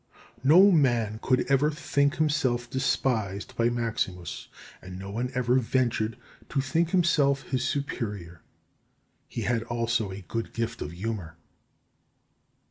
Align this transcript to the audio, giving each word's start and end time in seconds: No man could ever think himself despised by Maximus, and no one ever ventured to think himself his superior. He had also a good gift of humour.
No 0.43 0.71
man 0.71 1.19
could 1.21 1.41
ever 1.41 1.69
think 1.69 2.15
himself 2.15 2.67
despised 2.67 3.55
by 3.55 3.69
Maximus, 3.69 4.47
and 4.81 4.97
no 4.97 5.11
one 5.11 5.29
ever 5.35 5.59
ventured 5.59 6.17
to 6.49 6.59
think 6.59 6.89
himself 6.89 7.43
his 7.43 7.63
superior. 7.63 8.41
He 9.27 9.41
had 9.41 9.61
also 9.61 10.09
a 10.09 10.21
good 10.27 10.53
gift 10.53 10.81
of 10.81 10.89
humour. 10.93 11.37